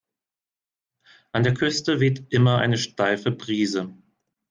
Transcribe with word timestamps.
An 1.31 1.43
der 1.43 1.53
Küste 1.53 1.99
weht 1.99 2.33
immer 2.33 2.57
eine 2.57 2.79
steife 2.79 3.29
Brise. 3.29 3.95